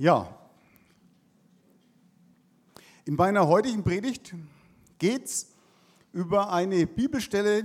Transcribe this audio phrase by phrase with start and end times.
[0.00, 0.32] Ja,
[3.04, 4.32] in meiner heutigen Predigt
[4.96, 5.48] geht es
[6.12, 7.64] über eine Bibelstelle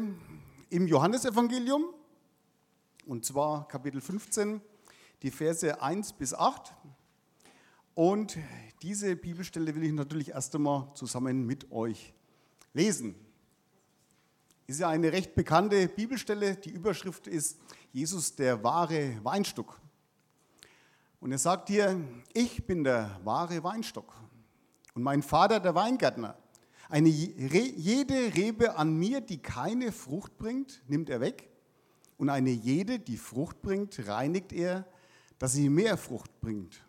[0.71, 1.85] im Johannesevangelium,
[3.05, 4.61] und zwar Kapitel 15,
[5.21, 6.73] die Verse 1 bis 8.
[7.93, 8.35] Und
[8.81, 12.15] diese Bibelstelle will ich natürlich erst einmal zusammen mit euch
[12.73, 13.13] lesen.
[14.65, 16.55] Ist ja eine recht bekannte Bibelstelle.
[16.55, 17.59] Die Überschrift ist
[17.91, 19.82] Jesus der wahre Weinstock.
[21.23, 22.01] Und er sagt hier,
[22.33, 24.13] ich bin der wahre Weinstock
[24.93, 26.37] und mein Vater der Weingärtner.
[26.89, 31.49] Eine, jede Rebe an mir, die keine Frucht bringt, nimmt er weg.
[32.17, 34.85] Und eine jede, die Frucht bringt, reinigt er,
[35.39, 36.83] dass sie mehr Frucht bringt.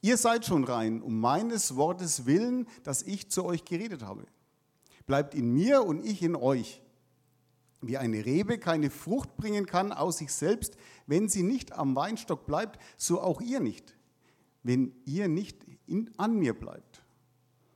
[0.00, 4.26] Ihr seid schon rein, um meines Wortes willen, das ich zu euch geredet habe.
[5.06, 6.82] Bleibt in mir und ich in euch.
[7.80, 12.44] Wie eine Rebe keine Frucht bringen kann aus sich selbst, wenn sie nicht am Weinstock
[12.46, 13.96] bleibt, so auch ihr nicht,
[14.62, 17.04] wenn ihr nicht in, an mir bleibt.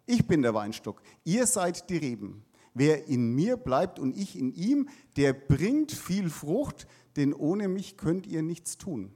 [0.06, 2.44] Ich bin der Weinstock, ihr seid die Reben.
[2.74, 7.96] Wer in mir bleibt und ich in ihm, der bringt viel Frucht, denn ohne mich
[7.96, 9.12] könnt ihr nichts tun.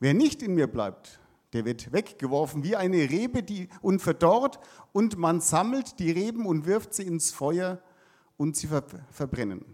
[0.00, 1.20] Wer nicht in mir bleibt,
[1.52, 4.60] der wird weggeworfen wie eine Rebe die, und verdorrt
[4.92, 7.82] und man sammelt die Reben und wirft sie ins Feuer
[8.38, 8.68] und sie
[9.10, 9.64] verbrennen.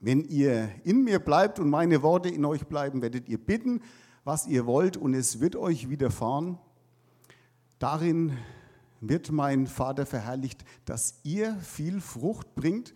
[0.00, 3.82] Wenn ihr in mir bleibt und meine Worte in euch bleiben, werdet ihr bitten,
[4.24, 6.58] was ihr wollt, und es wird euch widerfahren.
[7.78, 8.32] Darin
[9.00, 12.94] wird mein Vater verherrlicht, dass ihr viel Frucht bringt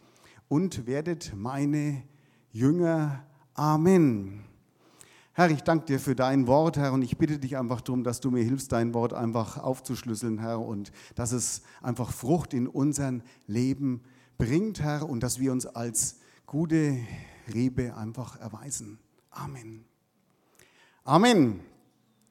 [0.49, 2.03] und werdet meine
[2.53, 3.25] Jünger.
[3.55, 4.45] Amen.
[5.33, 8.21] Herr, ich danke dir für dein Wort, Herr, und ich bitte dich einfach darum, dass
[8.21, 13.23] du mir hilfst, dein Wort einfach aufzuschlüsseln, Herr, und dass es einfach Frucht in unserem
[13.47, 16.99] Leben bringt bringt, Herr, und dass wir uns als gute
[17.53, 18.99] Rebe einfach erweisen.
[19.31, 19.85] Amen.
[21.05, 21.61] Amen.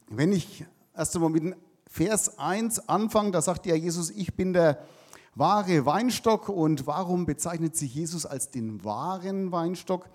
[0.07, 1.55] Wenn ich erst einmal mit
[1.89, 4.85] Vers 1 anfange, da sagt ja Jesus, ich bin der
[5.35, 6.49] wahre Weinstock.
[6.49, 10.09] Und warum bezeichnet sich Jesus als den wahren Weinstock?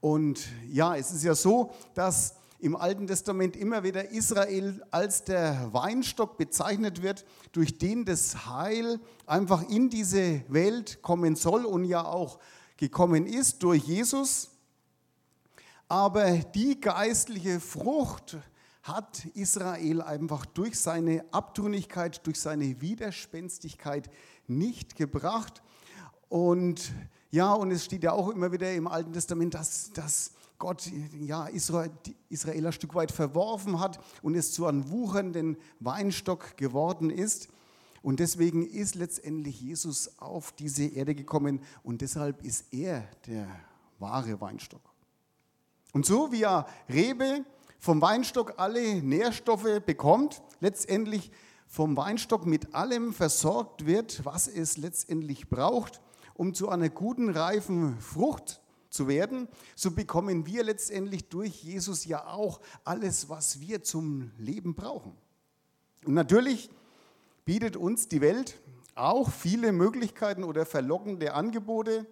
[0.00, 5.72] Und ja, es ist ja so, dass im Alten Testament immer wieder Israel als der
[5.72, 12.04] Weinstock bezeichnet wird, durch den das Heil einfach in diese Welt kommen soll und ja
[12.04, 12.38] auch
[12.76, 14.50] gekommen ist durch Jesus.
[15.88, 18.38] Aber die geistliche Frucht
[18.82, 24.08] hat Israel einfach durch seine Abtrünnigkeit, durch seine Widerspenstigkeit
[24.46, 25.62] nicht gebracht.
[26.28, 26.92] Und
[27.30, 31.46] ja, und es steht ja auch immer wieder im Alten Testament, dass, dass Gott ja,
[31.46, 31.90] Israel,
[32.28, 37.48] Israel ein Stück weit verworfen hat und es zu einem wuchernden Weinstock geworden ist.
[38.02, 43.48] Und deswegen ist letztendlich Jesus auf diese Erde gekommen und deshalb ist er der
[43.98, 44.80] wahre Weinstock.
[45.92, 47.44] Und so wie er Rebe
[47.78, 51.32] vom Weinstock alle Nährstoffe bekommt, letztendlich
[51.66, 56.00] vom Weinstock mit allem versorgt wird, was es letztendlich braucht,
[56.36, 58.60] um zu einer guten, reifen Frucht
[58.90, 64.74] zu werden, so bekommen wir letztendlich durch Jesus ja auch alles, was wir zum Leben
[64.74, 65.16] brauchen.
[66.04, 66.70] Und natürlich
[67.44, 68.60] bietet uns die Welt
[68.94, 72.06] auch viele Möglichkeiten oder verlockende Angebote,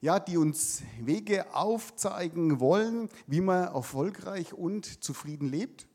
[0.00, 5.86] ja, die uns Wege aufzeigen wollen, wie man erfolgreich und zufrieden lebt.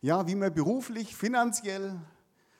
[0.00, 1.98] Ja, wie man beruflich, finanziell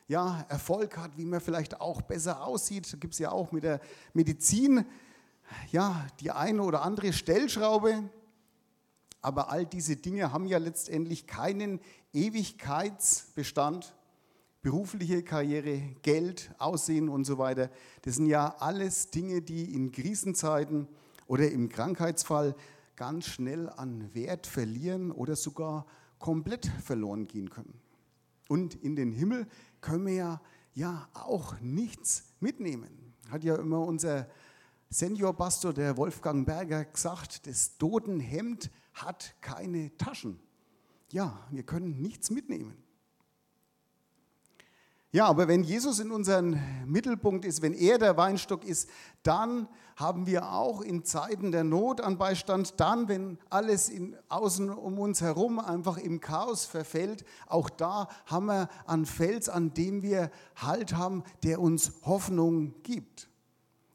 [0.06, 2.92] ja, Erfolg hat, wie man vielleicht auch besser aussieht.
[2.92, 3.81] Da gibt es ja auch mit der
[4.12, 4.84] Medizin
[5.70, 8.10] ja, die eine oder andere Stellschraube.
[9.20, 11.81] Aber all diese Dinge haben ja letztendlich keinen
[12.12, 13.94] Ewigkeitsbestand.
[14.60, 17.71] Berufliche Karriere, Geld, Aussehen und so weiter.
[18.03, 20.88] Das sind ja alles Dinge, die in Krisenzeiten
[21.26, 22.54] oder im Krankheitsfall
[22.97, 25.86] ganz schnell an Wert verlieren oder sogar
[26.19, 27.81] komplett verloren gehen können.
[28.48, 29.47] Und in den Himmel
[29.84, 30.41] können wir ja,
[30.72, 33.15] ja auch nichts mitnehmen.
[33.28, 34.27] Hat ja immer unser
[34.89, 40.41] Seniorpastor, der Wolfgang Berger, gesagt, das Totenhemd hat keine Taschen.
[41.11, 42.84] Ja, wir können nichts mitnehmen.
[45.15, 48.91] Ja, aber wenn Jesus in unserem Mittelpunkt ist, wenn er der Weinstock ist,
[49.22, 54.71] dann haben wir auch in Zeiten der Not an Beistand, dann, wenn alles in, außen
[54.71, 60.03] um uns herum einfach im Chaos verfällt, auch da haben wir einen Fels, an dem
[60.03, 63.28] wir Halt haben, der uns Hoffnung gibt.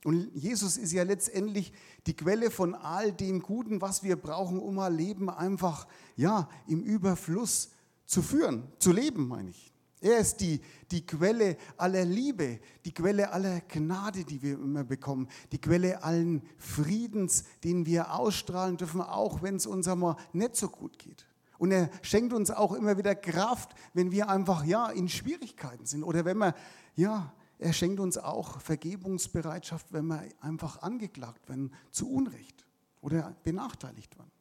[0.05, 1.73] Und Jesus ist ja letztendlich
[2.07, 5.85] die Quelle von all dem Guten, was wir brauchen, um ein Leben einfach
[6.15, 7.71] ja, im Überfluss
[8.05, 9.73] zu führen, zu leben, meine ich.
[10.01, 10.61] Er ist die,
[10.91, 16.41] die Quelle aller Liebe, die Quelle aller Gnade, die wir immer bekommen, die Quelle allen
[16.57, 21.25] Friedens, den wir ausstrahlen dürfen, auch wenn es uns einmal nicht so gut geht.
[21.57, 26.03] Und er schenkt uns auch immer wieder Kraft, wenn wir einfach ja in Schwierigkeiten sind
[26.03, 26.55] oder wenn wir
[26.95, 32.65] ja, er schenkt uns auch Vergebungsbereitschaft, wenn wir einfach angeklagt werden zu Unrecht
[33.01, 34.31] oder benachteiligt werden.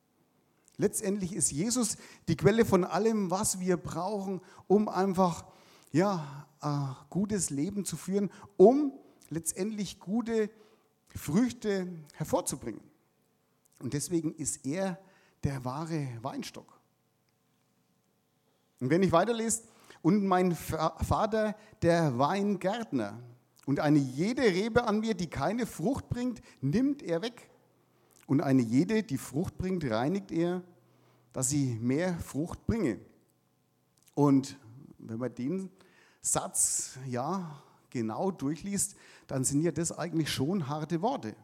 [0.78, 1.96] Letztendlich ist Jesus
[2.28, 5.44] die Quelle von allem, was wir brauchen, um einfach
[5.90, 8.92] ja, ein gutes Leben zu führen, um
[9.28, 10.50] letztendlich gute
[11.14, 12.80] Früchte hervorzubringen.
[13.80, 14.98] Und deswegen ist er
[15.44, 16.80] der wahre Weinstock.
[18.80, 19.62] Und wenn ich weiterlese,
[20.00, 23.20] und mein Vater der Weingärtner,
[23.66, 27.47] und eine jede Rebe an mir, die keine Frucht bringt, nimmt er weg.
[28.28, 30.62] Und eine jede, die Frucht bringt, reinigt er,
[31.32, 33.00] dass sie mehr Frucht bringe.
[34.14, 34.58] Und
[34.98, 35.70] wenn man den
[36.20, 38.96] Satz ja genau durchliest,
[39.28, 41.34] dann sind ja das eigentlich schon harte Worte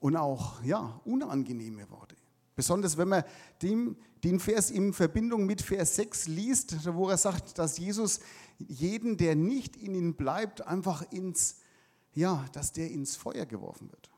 [0.00, 2.16] und auch ja unangenehme Worte.
[2.56, 3.22] Besonders wenn man
[3.62, 8.18] den, den Vers in Verbindung mit Vers 6 liest, wo er sagt, dass Jesus
[8.58, 11.60] jeden, der nicht in ihm bleibt, einfach ins,
[12.12, 14.10] ja, dass der ins Feuer geworfen wird.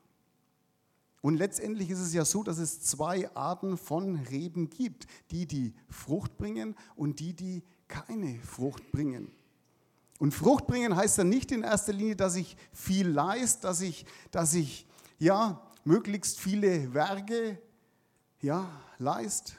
[1.21, 5.73] Und letztendlich ist es ja so, dass es zwei Arten von Reben gibt, die die
[5.89, 9.31] Frucht bringen und die, die keine Frucht bringen.
[10.19, 14.05] Und Frucht bringen heißt dann nicht in erster Linie, dass ich viel leist, dass ich,
[14.31, 14.87] dass ich
[15.17, 17.57] ja, möglichst viele Werke
[18.41, 19.55] ja, leist.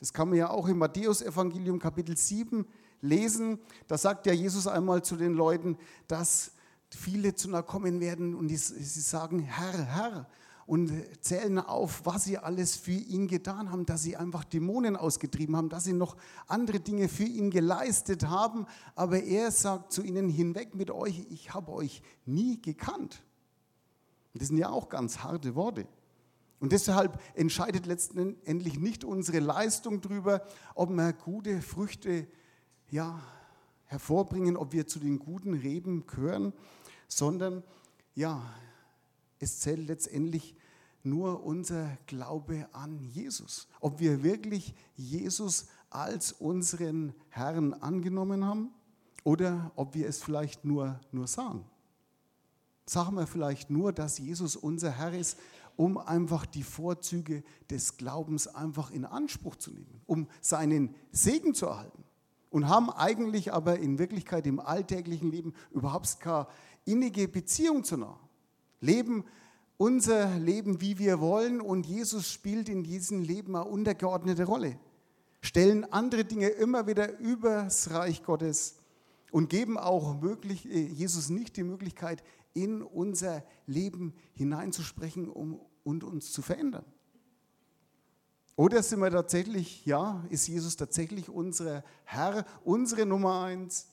[0.00, 2.66] Das kann man ja auch im Matthäusevangelium Kapitel 7
[3.00, 3.58] lesen.
[3.86, 5.78] Da sagt ja Jesus einmal zu den Leuten,
[6.08, 6.52] dass
[6.90, 10.28] viele zu nahe kommen werden und sie sagen, Herr, Herr,
[10.66, 15.56] und zählen auf, was sie alles für ihn getan haben, dass sie einfach Dämonen ausgetrieben
[15.56, 16.16] haben, dass sie noch
[16.46, 18.66] andere Dinge für ihn geleistet haben.
[18.94, 23.22] Aber er sagt zu ihnen, hinweg mit euch, ich habe euch nie gekannt.
[24.34, 25.86] Das sind ja auch ganz harte Worte.
[26.60, 32.26] Und deshalb entscheidet letztendlich nicht unsere Leistung darüber, ob wir gute Früchte
[32.90, 33.20] ja,
[33.84, 36.52] hervorbringen, ob wir zu den guten Reben gehören,
[37.06, 37.62] sondern
[38.14, 38.42] ja,
[39.44, 40.56] es zählt letztendlich
[41.04, 43.68] nur unser Glaube an Jesus.
[43.80, 48.70] Ob wir wirklich Jesus als unseren Herrn angenommen haben
[49.22, 51.64] oder ob wir es vielleicht nur, nur sagen.
[52.86, 55.38] Sagen wir vielleicht nur, dass Jesus unser Herr ist,
[55.76, 61.66] um einfach die Vorzüge des Glaubens einfach in Anspruch zu nehmen, um seinen Segen zu
[61.66, 62.04] erhalten.
[62.50, 66.46] Und haben eigentlich aber in Wirklichkeit im alltäglichen Leben überhaupt keine
[66.84, 68.18] innige Beziehung zu nah
[68.84, 69.24] leben
[69.76, 74.78] unser Leben, wie wir wollen und Jesus spielt in diesem Leben eine untergeordnete Rolle.
[75.40, 78.76] Stellen andere Dinge immer wieder übers Reich Gottes
[79.32, 82.22] und geben auch möglich, äh, Jesus nicht die Möglichkeit,
[82.54, 86.84] in unser Leben hineinzusprechen um, und uns zu verändern.
[88.56, 93.88] Oder sind wir tatsächlich, ja, ist Jesus tatsächlich unser Herr, unsere Nummer eins?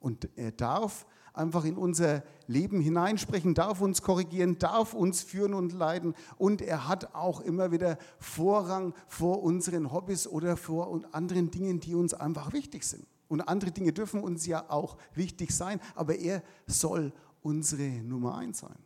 [0.00, 5.72] Und er darf einfach in unser Leben hineinsprechen, darf uns korrigieren, darf uns führen und
[5.72, 6.14] leiten.
[6.38, 11.94] Und er hat auch immer wieder Vorrang vor unseren Hobbys oder vor anderen Dingen, die
[11.94, 13.06] uns einfach wichtig sind.
[13.28, 17.12] Und andere Dinge dürfen uns ja auch wichtig sein, aber er soll
[17.42, 18.76] unsere Nummer eins sein.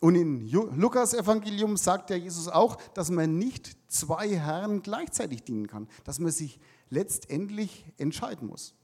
[0.00, 5.66] Und in Lukas Evangelium sagt ja Jesus auch, dass man nicht zwei Herren gleichzeitig dienen
[5.66, 8.74] kann, dass man sich letztendlich entscheiden muss.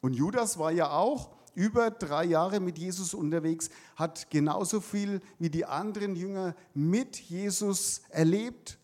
[0.00, 5.50] Und Judas war ja auch über drei Jahre mit Jesus unterwegs, hat genauso viel wie
[5.50, 8.78] die anderen Jünger mit Jesus erlebt,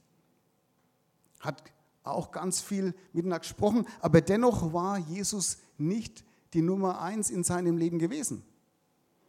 [1.38, 1.62] hat
[2.02, 7.76] auch ganz viel miteinander gesprochen, aber dennoch war Jesus nicht die Nummer eins in seinem
[7.76, 8.42] Leben gewesen.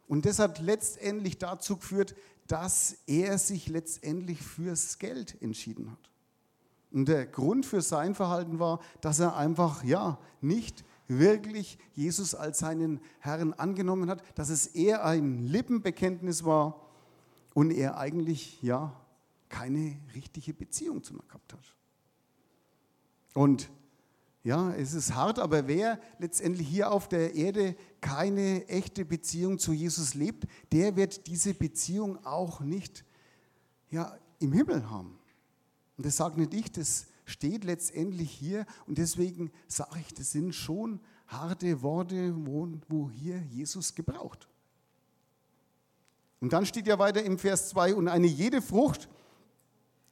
[0.08, 2.14] Und das hat letztendlich dazu geführt,
[2.46, 6.10] dass er sich letztendlich fürs Geld entschieden hat.
[6.92, 12.58] Und der Grund für sein Verhalten war, dass er einfach ja nicht wirklich Jesus als
[12.58, 16.80] seinen Herrn angenommen hat, dass es eher ein Lippenbekenntnis war
[17.54, 18.98] und er eigentlich ja
[19.48, 21.74] keine richtige Beziehung zu mir gehabt hat.
[23.34, 23.70] Und
[24.42, 29.72] ja, es ist hart, aber wer letztendlich hier auf der Erde keine echte Beziehung zu
[29.72, 33.04] Jesus lebt, der wird diese Beziehung auch nicht
[33.90, 35.18] ja, im Himmel haben.
[35.96, 40.54] Und das sagt nicht ich, das steht letztendlich hier und deswegen sage ich, das sind
[40.54, 44.48] schon harte Worte, wo, wo hier Jesus gebraucht.
[46.40, 49.08] Und dann steht ja weiter im Vers 2, und eine jede Frucht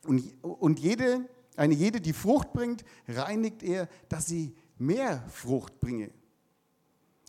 [0.05, 6.11] und, und jede, eine jede, die Frucht bringt, reinigt er, dass sie mehr Frucht bringe.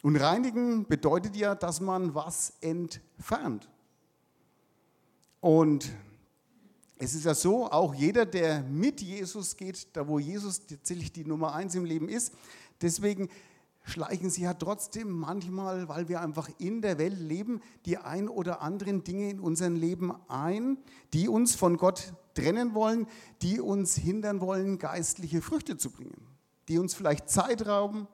[0.02, 3.70] Und reinigen bedeutet ja, dass man was entfernt.
[5.40, 5.92] Und
[6.98, 11.26] Es ist ja so, auch jeder, der mit Jesus geht, da wo Jesus tatsächlich die
[11.26, 12.34] Nummer eins im Leben ist,
[12.82, 13.30] deswegen
[13.84, 18.62] schleichen sie ja trotzdem manchmal, weil wir einfach in der Welt leben, die ein oder
[18.62, 20.78] anderen Dinge in unserem Leben ein,
[21.14, 23.08] die uns von Gott trennen wollen,
[23.42, 26.28] die uns hindern wollen, geistliche Früchte zu bringen,
[26.68, 28.08] die uns vielleicht Zeit rauben,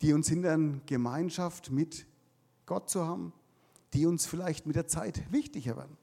[0.00, 2.06] die uns hindern, Gemeinschaft mit
[2.66, 3.32] Gott zu haben,
[3.92, 5.96] die uns vielleicht mit der Zeit wichtiger werden.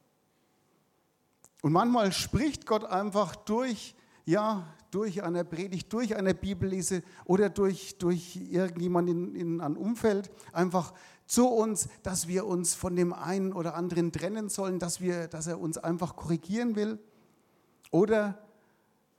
[1.61, 7.97] Und manchmal spricht Gott einfach durch, ja, durch eine Predigt, durch eine Bibellese oder durch,
[7.97, 10.93] durch irgendjemanden in, in einem Umfeld einfach
[11.25, 15.47] zu uns, dass wir uns von dem einen oder anderen trennen sollen, dass, wir, dass
[15.47, 16.97] er uns einfach korrigieren will.
[17.91, 18.39] Oder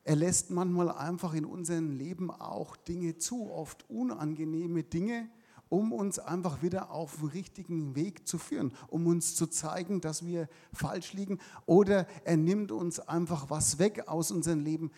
[0.03, 5.29] er lässt manchmal einfach in unserem Leben auch Dinge zu, oft unangenehme Dinge,
[5.71, 10.27] um uns einfach wieder auf den richtigen Weg zu führen, um uns zu zeigen, dass
[10.27, 11.39] wir falsch liegen.
[11.65, 14.91] Oder er nimmt uns einfach was weg aus unserem Leben,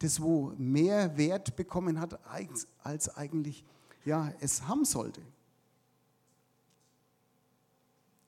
[0.00, 2.18] das wo mehr Wert bekommen hat,
[2.82, 3.64] als eigentlich
[4.04, 5.20] ja, es haben sollte.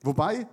[0.03, 0.47] Wobei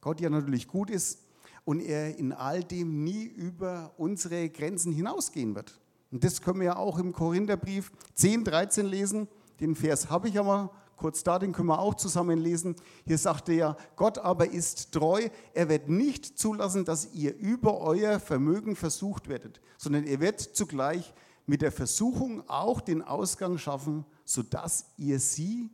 [0.00, 1.18] Gott ja natürlich gut ist
[1.64, 5.80] und er in all dem nie über unsere Grenzen hinausgehen wird.
[6.12, 9.26] Und das können wir ja auch im Korintherbrief 10, 13 lesen.
[9.60, 12.76] Den Vers habe ich aber kurz da, den können wir auch zusammen lesen.
[13.04, 17.80] Hier sagt er ja, Gott aber ist treu, er wird nicht zulassen, dass ihr über
[17.80, 21.12] euer Vermögen versucht werdet, sondern er wird zugleich
[21.46, 25.70] mit der Versuchung auch den Ausgang schaffen, sodass ihr sie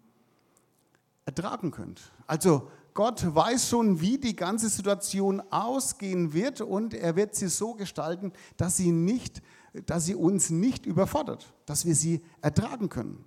[1.25, 2.12] ertragen könnt.
[2.26, 7.75] Also Gott weiß schon, wie die ganze Situation ausgehen wird und er wird sie so
[7.75, 9.42] gestalten, dass sie, nicht,
[9.87, 13.25] dass sie uns nicht überfordert, dass wir sie ertragen können.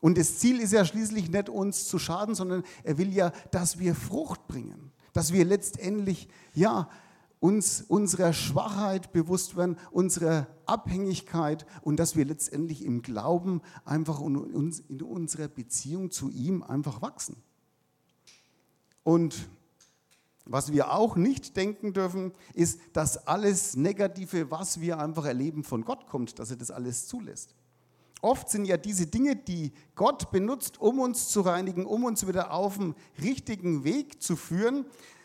[0.00, 3.78] Und das Ziel ist ja schließlich nicht uns zu schaden, sondern er will ja, dass
[3.78, 6.88] wir Frucht bringen, dass wir letztendlich ja
[7.38, 14.36] uns unserer Schwachheit bewusst werden, unserer Abhängigkeit und dass wir letztendlich im Glauben einfach in
[15.02, 17.36] unserer Beziehung zu ihm einfach wachsen.
[19.02, 19.48] Und
[20.44, 25.84] was wir auch nicht denken dürfen, ist, dass alles Negative, was wir einfach erleben, von
[25.84, 27.54] Gott kommt, dass er das alles zulässt.
[28.22, 32.52] Oft sind ja diese Dinge, die Gott benutzt, um uns zu reinigen, um uns wieder
[32.52, 34.84] auf den richtigen Weg zu führen,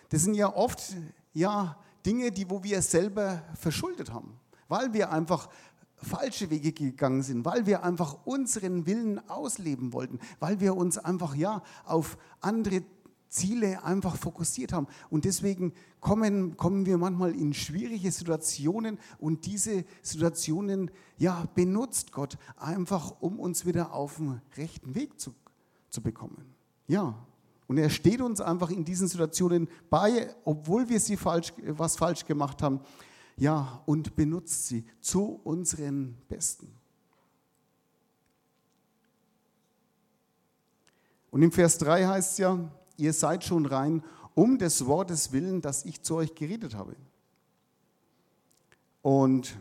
[0.09, 0.95] das sind ja oft
[1.33, 5.49] ja, Dinge, die, wo wir selber verschuldet haben, weil wir einfach
[5.95, 11.35] falsche Wege gegangen sind, weil wir einfach unseren Willen ausleben wollten, weil wir uns einfach
[11.35, 12.83] ja auf andere
[13.29, 14.88] Ziele einfach fokussiert haben.
[15.10, 22.38] Und deswegen kommen, kommen wir manchmal in schwierige Situationen und diese Situationen ja, benutzt Gott
[22.58, 25.34] einfach, um uns wieder auf den rechten Weg zu,
[25.89, 26.53] zu bekommen.
[26.88, 27.15] Ja,
[27.67, 32.25] und er steht uns einfach in diesen Situationen bei, obwohl wir sie falsch, was falsch
[32.25, 32.79] gemacht haben,
[33.38, 36.72] ja, und benutzt sie zu unseren Besten.
[41.32, 44.03] Und im Vers 3 heißt es ja, ihr seid schon rein
[44.35, 46.95] um des Wortes willen, das ich zu euch geredet habe.
[49.01, 49.57] Und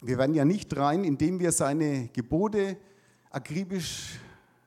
[0.00, 2.76] wir werden ja nicht rein, indem wir seine Gebote
[3.30, 4.18] akribisch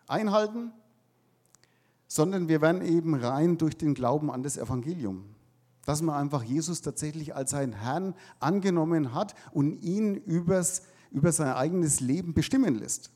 [0.07, 0.71] einhalten,
[2.07, 5.25] sondern wir werden eben rein durch den Glauben an das Evangelium.
[5.85, 11.53] Dass man einfach Jesus tatsächlich als seinen Herrn angenommen hat und ihn übers, über sein
[11.53, 13.11] eigenes Leben bestimmen lässt.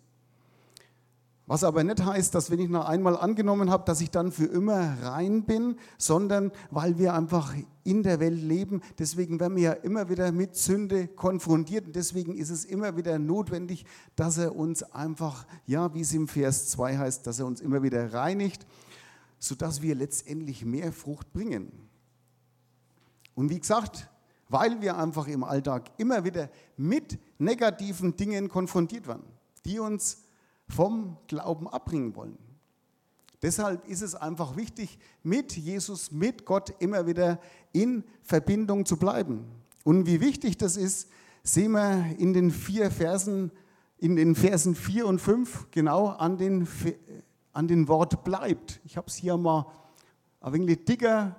[1.46, 4.46] Was aber nicht heißt, dass wenn ich noch einmal angenommen habe, dass ich dann für
[4.46, 8.82] immer rein bin, sondern weil wir einfach in der Welt leben.
[8.98, 13.20] Deswegen werden wir ja immer wieder mit Sünde konfrontiert und deswegen ist es immer wieder
[13.20, 13.86] notwendig,
[14.16, 17.84] dass er uns einfach, ja, wie es im Vers 2 heißt, dass er uns immer
[17.84, 18.66] wieder reinigt,
[19.38, 21.90] sodass wir letztendlich mehr Frucht bringen.
[23.36, 24.10] Und wie gesagt,
[24.48, 29.26] weil wir einfach im Alltag immer wieder mit negativen Dingen konfrontiert werden,
[29.66, 30.23] die uns
[30.74, 32.38] vom Glauben abbringen wollen.
[33.42, 37.40] Deshalb ist es einfach wichtig, mit Jesus, mit Gott immer wieder
[37.74, 39.46] in Verbindung zu bleiben.
[39.84, 41.10] Und wie wichtig das ist,
[41.44, 43.52] sehen wir in den vier Versen,
[43.98, 46.68] in den Versen 4 und 5 genau an den,
[47.52, 48.80] an den Wort bleibt.
[48.86, 49.66] Ich habe es hier mal
[50.40, 51.36] ein wenig dicker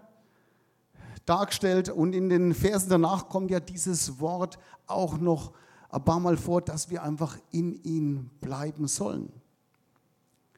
[1.24, 5.52] dargestellt und in den Versen danach kommt ja dieses Wort auch noch
[5.94, 9.32] ein paar Mal vor, dass wir einfach in ihm bleiben sollen.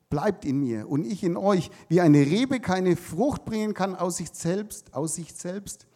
[0.08, 4.16] Bleibt in mir und ich in euch, wie eine Rebe keine Frucht bringen kann aus
[4.16, 5.86] sich selbst, aus sich selbst,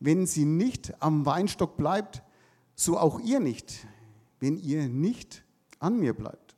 [0.00, 2.22] wenn sie nicht am Weinstock bleibt,
[2.74, 3.86] so auch ihr nicht,
[4.40, 5.44] wenn ihr nicht
[5.78, 6.56] an mir bleibt.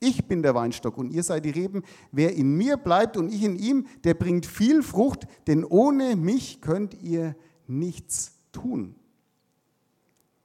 [0.00, 1.82] Ich bin der Weinstock und ihr seid die Reben.
[2.12, 6.60] Wer in mir bleibt und ich in ihm, der bringt viel Frucht, denn ohne mich
[6.60, 7.34] könnt ihr
[7.66, 8.94] nichts tun.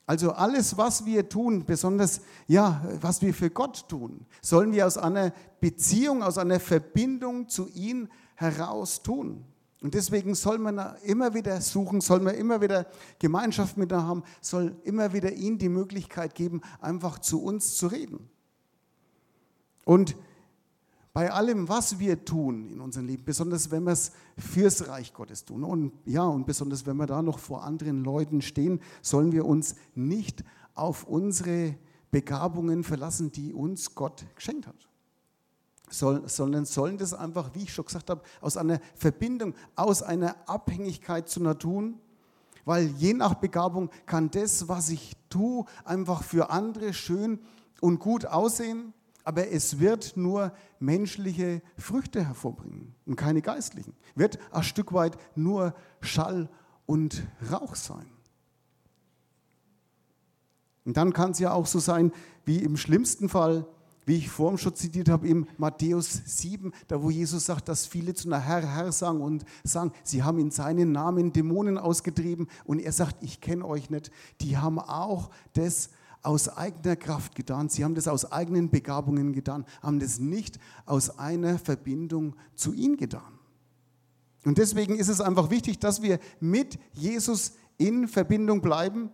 [0.05, 4.97] Also alles, was wir tun, besonders ja, was wir für Gott tun, sollen wir aus
[4.97, 9.45] einer Beziehung, aus einer Verbindung zu ihm heraus tun.
[9.81, 12.87] Und deswegen soll man immer wieder suchen, soll man immer wieder
[13.19, 17.87] Gemeinschaft mit ihm haben, soll immer wieder ihm die Möglichkeit geben, einfach zu uns zu
[17.87, 18.29] reden.
[19.85, 20.15] Und
[21.13, 25.45] bei allem, was wir tun in unserem Leben, besonders wenn wir es fürs Reich Gottes
[25.45, 25.63] tun.
[25.63, 29.75] Und ja, und besonders wenn wir da noch vor anderen Leuten stehen, sollen wir uns
[29.93, 30.43] nicht
[30.73, 31.75] auf unsere
[32.09, 34.87] Begabungen verlassen, die uns Gott geschenkt hat.
[35.89, 40.35] Soll, sondern sollen das einfach, wie ich schon gesagt habe, aus einer Verbindung, aus einer
[40.49, 41.99] Abhängigkeit zu tun,
[42.65, 47.39] weil je nach Begabung kann das, was ich tue, einfach für andere schön
[47.81, 48.93] und gut aussehen
[49.23, 53.93] aber es wird nur menschliche Früchte hervorbringen und keine geistlichen.
[54.15, 56.49] Wird ein Stück weit nur Schall
[56.85, 58.05] und Rauch sein.
[60.85, 62.11] Und dann kann es ja auch so sein,
[62.45, 63.65] wie im schlimmsten Fall,
[64.05, 68.13] wie ich vorhin schon zitiert habe, im Matthäus 7, da wo Jesus sagt, dass viele
[68.13, 72.79] zu einer Herr, Herr sagen und sagen, sie haben in seinen Namen Dämonen ausgetrieben und
[72.79, 74.11] er sagt, ich kenne euch nicht.
[74.41, 75.89] Die haben auch das
[76.23, 81.19] aus eigener Kraft getan, sie haben das aus eigenen Begabungen getan, haben das nicht aus
[81.19, 83.39] einer Verbindung zu ihm getan.
[84.45, 89.09] Und deswegen ist es einfach wichtig, dass wir mit Jesus in Verbindung bleiben,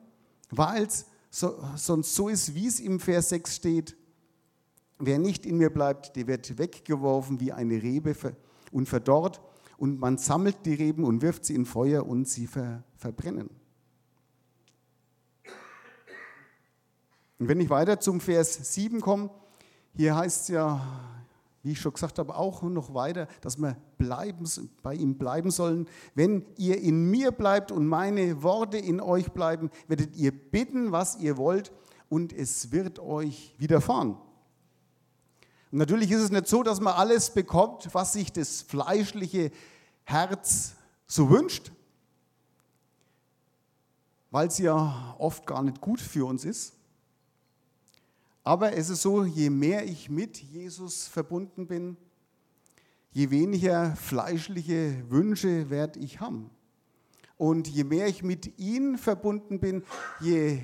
[0.50, 3.96] weil es so, sonst so ist, wie es im Vers 6 steht.
[4.98, 8.16] Wer nicht in mir bleibt, der wird weggeworfen wie eine Rebe
[8.72, 9.40] und verdorrt.
[9.78, 13.50] Und man sammelt die Reben und wirft sie in Feuer und sie ver verbrennen.
[17.40, 19.30] Und wenn ich weiter zum Vers 7 komme,
[19.96, 20.86] hier heißt es ja,
[21.64, 24.46] wie ich schon gesagt habe, auch noch weiter, dass wir bleiben,
[24.82, 25.88] bei ihm bleiben sollen.
[26.16, 31.18] Wenn ihr in mir bleibt und meine Worte in euch bleiben, werdet ihr bitten, was
[31.18, 31.72] ihr wollt,
[32.10, 34.18] und es wird euch widerfahren.
[35.72, 39.52] Und natürlich ist es nicht so, dass man alles bekommt, was sich das fleischliche
[40.04, 40.74] Herz
[41.06, 41.72] so wünscht,
[44.32, 46.74] weil es ja oft gar nicht gut für uns ist.
[48.44, 51.98] Aber es ist so, je mehr ich mit Jesus verbunden bin,
[53.12, 56.50] je weniger fleischliche Wünsche werde ich haben.
[57.38, 59.84] Und je mehr ich mit ihm verbunden bin,
[60.20, 60.60] je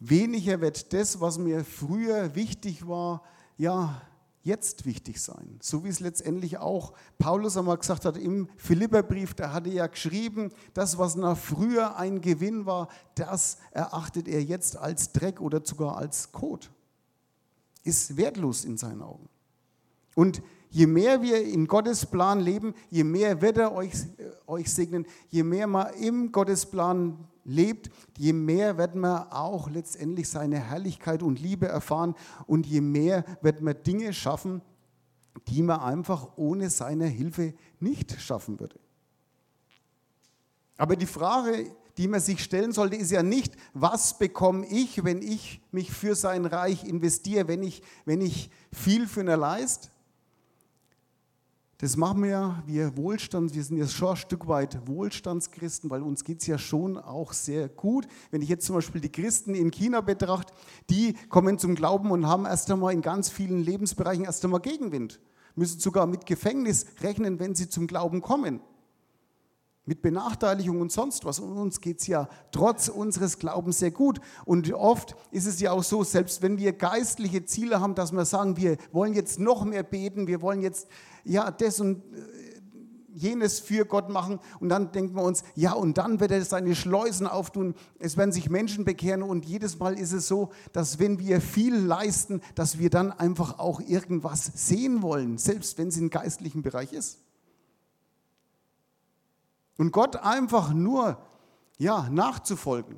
[0.00, 3.22] weniger wird das, was mir früher wichtig war,
[3.56, 4.02] ja,
[4.42, 5.58] jetzt wichtig sein.
[5.62, 9.86] So wie es letztendlich auch Paulus einmal gesagt hat im Philipperbrief, da hatte er ja
[9.86, 15.62] geschrieben, das, was nach früher ein Gewinn war, das erachtet er jetzt als Dreck oder
[15.64, 16.70] sogar als Kot
[17.84, 19.28] ist wertlos in seinen Augen.
[20.14, 24.72] Und je mehr wir in Gottes Plan leben, je mehr wird er euch, äh, euch
[24.72, 30.58] segnen, je mehr man im Gottes Plan lebt, je mehr wird man auch letztendlich seine
[30.58, 32.14] Herrlichkeit und Liebe erfahren
[32.46, 34.62] und je mehr wird man Dinge schaffen,
[35.48, 38.78] die man einfach ohne seine Hilfe nicht schaffen würde.
[40.76, 45.22] Aber die Frage die man sich stellen sollte, ist ja nicht, was bekomme ich, wenn
[45.22, 49.90] ich mich für sein Reich investiere, wenn ich, wenn ich viel für eine leist.
[51.78, 56.02] Das machen wir ja, wir Wohlstand, wir sind ja schon ein Stück weit Wohlstandschristen, weil
[56.02, 58.06] uns geht es ja schon auch sehr gut.
[58.30, 60.54] Wenn ich jetzt zum Beispiel die Christen in China betrachte,
[60.88, 65.20] die kommen zum Glauben und haben erst einmal in ganz vielen Lebensbereichen erst einmal Gegenwind,
[65.56, 68.60] müssen sogar mit Gefängnis rechnen, wenn sie zum Glauben kommen
[69.86, 71.38] mit Benachteiligung und sonst was.
[71.38, 74.20] Und uns geht es ja trotz unseres Glaubens sehr gut.
[74.44, 78.24] Und oft ist es ja auch so, selbst wenn wir geistliche Ziele haben, dass wir
[78.24, 80.88] sagen, wir wollen jetzt noch mehr beten, wir wollen jetzt
[81.24, 82.44] ja das und äh,
[83.14, 84.40] jenes für Gott machen.
[84.60, 87.74] Und dann denken wir uns, ja, und dann wird er seine Schleusen auftun.
[87.98, 89.22] Es werden sich Menschen bekehren.
[89.22, 93.58] Und jedes Mal ist es so, dass wenn wir viel leisten, dass wir dann einfach
[93.58, 97.23] auch irgendwas sehen wollen, selbst wenn es im geistlichen Bereich ist.
[99.76, 101.18] Und Gott einfach nur
[101.78, 102.96] ja, nachzufolgen.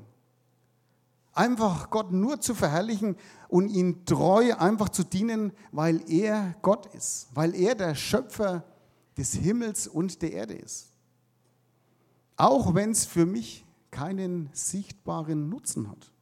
[1.33, 3.17] Einfach Gott nur zu verherrlichen
[3.49, 8.65] und ihn treu einfach zu dienen, weil er Gott ist, weil er der Schöpfer
[9.17, 10.89] des Himmels und der Erde ist.
[12.37, 16.13] Auch wenn es für mich keinen sichtbaren Nutzen hat.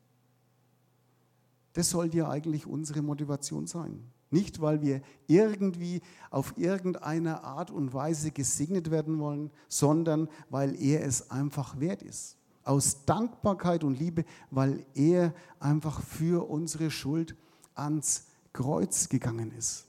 [1.73, 4.14] Das sollte ja eigentlich unsere Motivation sein.
[4.35, 11.07] Nicht, weil wir irgendwie auf irgendeine Art und Weise gesegnet werden wollen, sondern weil er
[11.07, 12.37] es einfach wert ist.
[12.65, 17.37] Aus Dankbarkeit und Liebe, weil er einfach für unsere Schuld
[17.77, 19.87] ans Kreuz gegangen ist.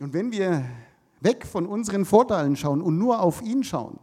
[0.00, 0.64] Und wenn wir
[1.20, 4.00] weg von unseren Vorteilen schauen und nur auf ihn schauen,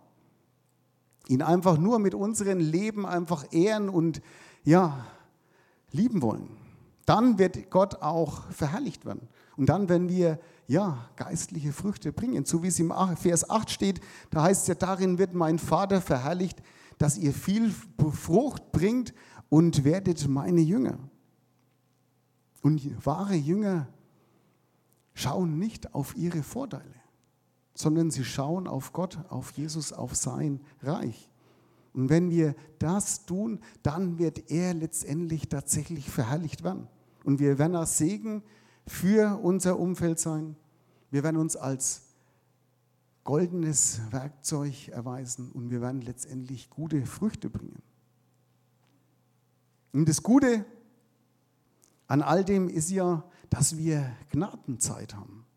[1.28, 4.22] ihn einfach nur mit unserem Leben einfach ehren und
[4.64, 5.06] ja,
[5.92, 6.65] lieben wollen,
[7.06, 9.28] dann wird Gott auch verherrlicht werden.
[9.58, 14.02] Und dann, wenn wir ja, geistliche Früchte bringen, so wie es im Vers 8 steht,
[14.32, 16.62] da heißt es ja, darin wird mein Vater verherrlicht,
[16.98, 17.74] dass ihr viel
[18.12, 19.14] Frucht bringt
[19.50, 20.98] und werdet meine Jünger.
[22.62, 23.88] Und wahre Jünger
[25.14, 26.96] schauen nicht auf ihre Vorteile,
[27.76, 31.30] sondern sie schauen auf Gott, auf Jesus, auf sein Reich.
[31.94, 36.88] Und wenn wir das tun, dann wird er letztendlich tatsächlich verherrlicht werden.
[37.26, 38.44] Und wir werden als Segen
[38.86, 40.56] für unser Umfeld sein.
[41.10, 42.04] Wir werden uns als
[43.24, 47.82] goldenes Werkzeug erweisen und wir werden letztendlich gute Früchte bringen.
[49.92, 50.66] Und das Gute
[52.08, 55.48] an all dem ist ja, dass wir Gnadenzeit haben.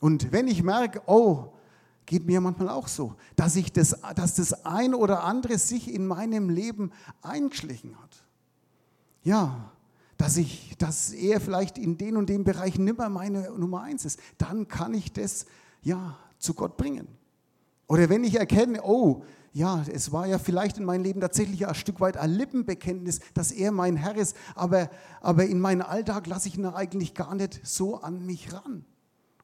[0.00, 1.52] Und wenn ich merke, oh,
[2.06, 6.06] geht mir manchmal auch so, dass, ich das, dass das ein oder andere sich in
[6.06, 8.24] meinem Leben eingeschlichen hat.
[9.22, 9.75] Ja,
[10.16, 14.18] dass, ich, dass er vielleicht in den und dem Bereich nimmer meine Nummer eins ist,
[14.38, 15.46] dann kann ich das
[15.82, 17.08] ja zu Gott bringen.
[17.88, 21.74] Oder wenn ich erkenne, oh, ja, es war ja vielleicht in meinem Leben tatsächlich ein
[21.74, 26.48] Stück weit ein Lippenbekenntnis, dass er mein Herr ist, aber, aber in meinem Alltag lasse
[26.48, 28.84] ich ihn eigentlich gar nicht so an mich ran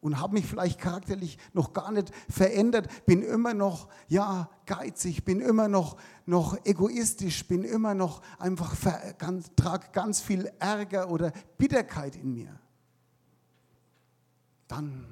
[0.03, 5.41] und habe mich vielleicht charakterlich noch gar nicht verändert, bin immer noch ja geizig, bin
[5.41, 8.77] immer noch noch egoistisch, bin immer noch einfach
[9.17, 12.61] ganz, trage ganz viel Ärger oder Bitterkeit in mir.
[14.69, 15.07] Dann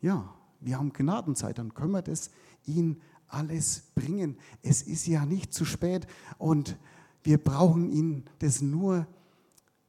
[0.00, 2.30] ja, wir haben Gnadenzeit, dann können wir das
[2.66, 4.36] ihn alles bringen.
[4.62, 6.06] Es ist ja nicht zu spät
[6.38, 6.76] und
[7.22, 9.06] wir brauchen ihn das nur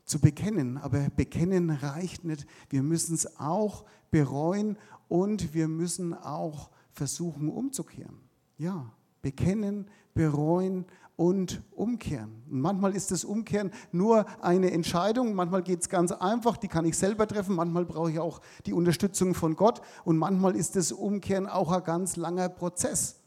[0.03, 0.77] zu bekennen.
[0.77, 2.45] Aber bekennen reicht nicht.
[2.69, 8.19] Wir müssen es auch bereuen und wir müssen auch versuchen umzukehren.
[8.57, 8.91] Ja,
[9.21, 12.43] bekennen, bereuen und umkehren.
[12.49, 16.85] Und manchmal ist das Umkehren nur eine Entscheidung, manchmal geht es ganz einfach, die kann
[16.85, 20.91] ich selber treffen, manchmal brauche ich auch die Unterstützung von Gott und manchmal ist das
[20.91, 23.19] Umkehren auch ein ganz langer Prozess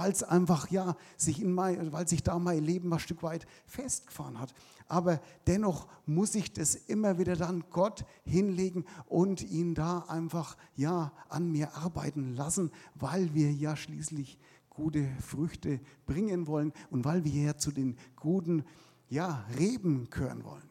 [0.00, 3.46] weil es einfach, ja, sich in mein, weil sich da mein Leben ein Stück weit
[3.66, 4.54] festgefahren hat.
[4.90, 11.12] Aber dennoch muss ich das immer wieder dann Gott hinlegen und ihn da einfach, ja,
[11.28, 14.36] an mir arbeiten lassen, weil wir ja schließlich
[14.68, 18.64] gute Früchte bringen wollen und weil wir ja zu den guten,
[19.08, 20.68] ja, Reben gehören wollen.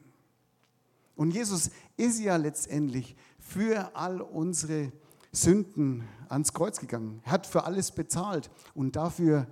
[1.16, 4.92] Und Jesus ist ja letztendlich für all unsere
[5.32, 7.22] Sünden ans Kreuz gegangen.
[7.24, 9.48] Hat für alles bezahlt und dafür,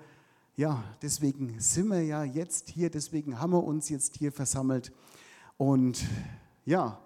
[0.58, 4.92] ja, deswegen sind wir ja jetzt hier, deswegen haben wir uns jetzt hier versammelt
[5.58, 6.04] und
[6.66, 7.00] ja,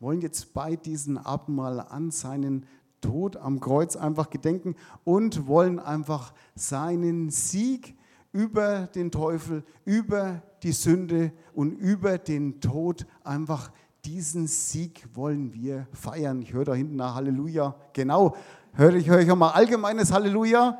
[0.00, 2.64] wollen jetzt bei diesem Abendmahl an seinen
[3.02, 7.98] Tod am Kreuz einfach gedenken und wollen einfach seinen Sieg
[8.32, 13.70] über den Teufel, über die Sünde und über den Tod einfach
[14.06, 16.40] diesen Sieg wollen wir feiern.
[16.40, 17.74] Ich höre da hinten nach Halleluja.
[17.92, 18.36] Genau.
[18.72, 20.78] Höre ich, höre ich auch mal allgemeines Halleluja?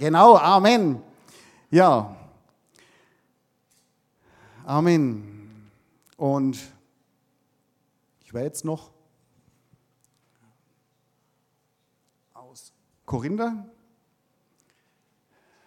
[0.00, 1.02] Genau, Amen.
[1.70, 2.16] Ja.
[4.64, 5.70] Amen.
[6.16, 6.58] Und
[8.22, 8.92] ich werde jetzt noch
[12.32, 12.72] aus
[13.04, 13.66] Korinther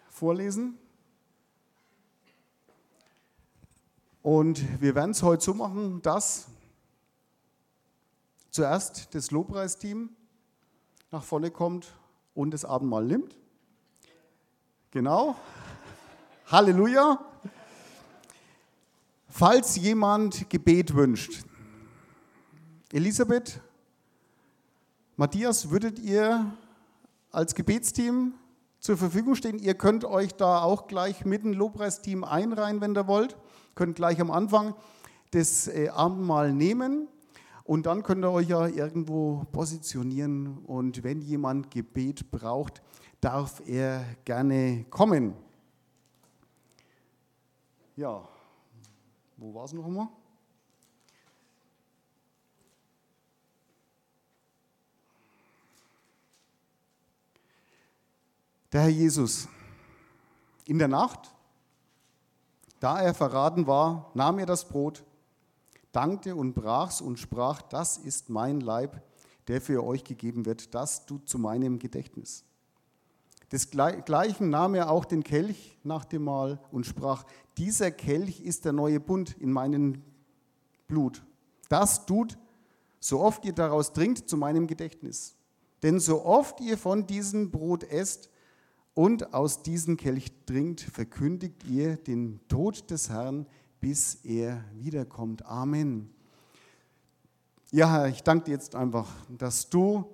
[0.08, 0.80] vorlesen.
[4.20, 6.48] Und wir werden es heute so machen, dass
[8.50, 10.10] zuerst das Lobpreisteam
[11.12, 11.94] nach vorne kommt
[12.34, 13.36] und das Abendmahl nimmt.
[14.94, 15.34] Genau.
[16.46, 17.18] Halleluja.
[19.28, 21.44] Falls jemand Gebet wünscht,
[22.92, 23.60] Elisabeth,
[25.16, 26.46] Matthias, würdet ihr
[27.32, 28.34] als Gebetsteam
[28.78, 29.58] zur Verfügung stehen?
[29.58, 33.36] Ihr könnt euch da auch gleich mit dem Lobpreisteam einreihen, wenn ihr wollt
[33.74, 34.76] könnt gleich am Anfang
[35.32, 37.08] das äh, Abendmahl nehmen
[37.64, 42.80] und dann könnt ihr euch ja irgendwo positionieren und wenn jemand Gebet braucht,
[43.24, 45.34] darf er gerne kommen.
[47.96, 48.28] Ja,
[49.36, 50.08] wo war es noch einmal?
[58.72, 59.48] Der Herr Jesus.
[60.66, 61.34] In der Nacht
[62.84, 65.04] da er verraten war, nahm er das Brot,
[65.90, 69.00] dankte und brach's und sprach, das ist mein Leib,
[69.48, 72.44] der für euch gegeben wird, das tut zu meinem Gedächtnis.
[73.54, 77.24] Desgleichen nahm er auch den Kelch nach dem Mahl und sprach,
[77.56, 80.02] dieser Kelch ist der neue Bund in meinem
[80.88, 81.22] Blut.
[81.68, 82.36] Das tut,
[82.98, 85.36] so oft ihr daraus trinkt, zu meinem Gedächtnis.
[85.84, 88.28] Denn so oft ihr von diesem Brot esst
[88.92, 93.46] und aus diesem Kelch trinkt, verkündigt ihr den Tod des Herrn,
[93.78, 95.46] bis er wiederkommt.
[95.46, 96.12] Amen.
[97.70, 100.12] Ja, Herr, ich danke dir jetzt einfach, dass du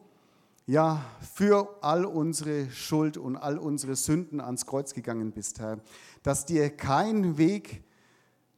[0.70, 5.80] ja für all unsere Schuld und all unsere Sünden ans Kreuz gegangen bist, Herr.
[6.22, 7.82] Dass dir kein Weg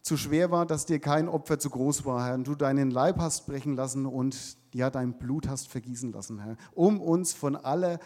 [0.03, 3.19] zu schwer war, dass dir kein Opfer zu groß war, Herr, und du deinen Leib
[3.19, 7.99] hast brechen lassen und ja, dein Blut hast vergießen lassen, Herr, um uns von aller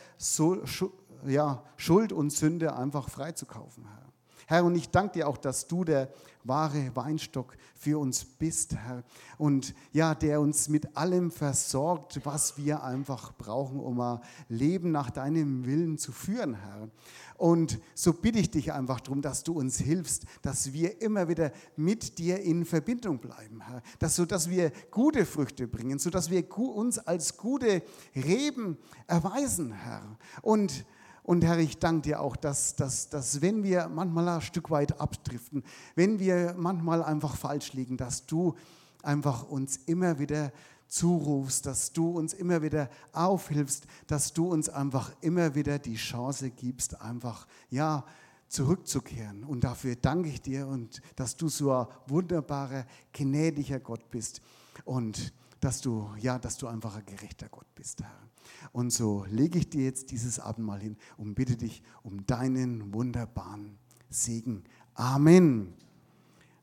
[1.77, 4.06] Schuld und Sünde einfach freizukaufen, Herr.
[4.46, 6.09] Herr, und ich danke dir auch, dass du der
[6.44, 9.02] wahre Weinstock für uns bist, Herr.
[9.38, 15.11] Und ja, der uns mit allem versorgt, was wir einfach brauchen, um ein Leben nach
[15.11, 16.88] deinem Willen zu führen, Herr.
[17.37, 21.52] Und so bitte ich dich einfach darum, dass du uns hilfst, dass wir immer wieder
[21.76, 23.82] mit dir in Verbindung bleiben, Herr.
[23.98, 27.82] Dass, so dass wir gute Früchte bringen, sodass wir uns als gute
[28.14, 30.16] Reben erweisen, Herr.
[30.40, 30.87] Und
[31.26, 35.00] und Herr, ich danke dir auch, dass, dass, dass wenn wir manchmal ein Stück weit
[35.00, 35.64] abdriften,
[35.96, 38.54] wenn wir manchmal einfach falsch liegen, dass du
[39.02, 40.52] einfach uns immer wieder
[40.86, 46.50] zurufst, dass du uns immer wieder aufhilfst, dass du uns einfach immer wieder die Chance
[46.50, 48.04] gibst, einfach, ja,
[48.46, 49.42] zurückzukehren.
[49.42, 54.40] Und dafür danke ich dir und dass du so ein wunderbarer, gnädiger Gott bist
[54.84, 58.26] und dass du, ja, dass du einfach ein gerechter Gott bist, Herr.
[58.72, 63.78] Und so lege ich dir jetzt dieses Abendmahl hin und bitte dich um deinen wunderbaren
[64.11, 64.64] Segen.
[64.94, 65.74] Amen.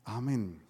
[0.03, 0.61] Amen.